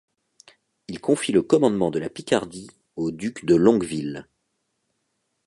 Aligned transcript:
Il 0.87 0.99
confie 0.99 1.31
le 1.31 1.43
commandement 1.43 1.91
de 1.91 1.99
la 1.99 2.09
Picardie 2.09 2.71
au 2.95 3.11
duc 3.11 3.45
de 3.45 3.53
Longueville. 3.55 4.27